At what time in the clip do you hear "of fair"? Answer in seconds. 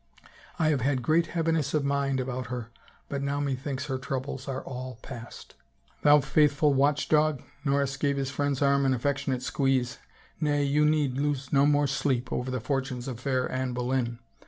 13.07-13.47